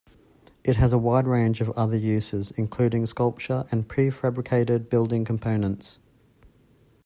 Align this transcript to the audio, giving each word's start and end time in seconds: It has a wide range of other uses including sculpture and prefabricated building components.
It 0.63 0.77
has 0.77 0.93
a 0.93 0.97
wide 0.97 1.27
range 1.27 1.61
of 1.61 1.69
other 1.77 1.95
uses 1.95 2.49
including 2.49 3.05
sculpture 3.05 3.65
and 3.71 3.87
prefabricated 3.87 4.89
building 4.89 5.25
components. 5.25 5.99